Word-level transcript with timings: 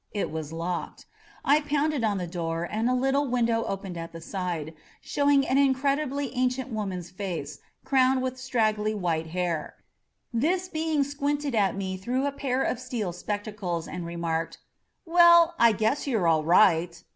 It 0.13 0.31
was 0.31 0.51
locked. 0.51 1.05
I 1.45 1.59
pounded 1.61 2.03
on 2.03 2.17
the 2.17 2.25
door 2.25 2.63
and 2.63 2.89
a 2.89 2.95
little 2.95 3.27
window 3.27 3.63
opened 3.65 3.97
at 3.99 4.13
the 4.13 4.19
side, 4.19 4.73
show 4.99 5.29
ing 5.29 5.45
an 5.47 5.59
incredibly 5.59 6.33
ancient 6.35 6.71
woman's 6.73 7.11
face, 7.11 7.59
crowned 7.85 8.23
with 8.23 8.39
straggly 8.39 8.95
white 8.95 9.27
hair. 9.27 9.75
This 10.33 10.67
being 10.67 11.03
squinted 11.03 11.53
at 11.53 11.75
me 11.75 11.97
through 11.97 12.25
a 12.25 12.31
pair 12.31 12.63
of 12.63 12.79
steel 12.79 13.13
spectacles 13.13 13.87
and 13.87 14.03
remarked, 14.07 14.57
^'Well, 15.07 15.51
I 15.59 15.71
guess 15.71 16.07
you're 16.07 16.27
all 16.27 16.43
right!" 16.45 17.03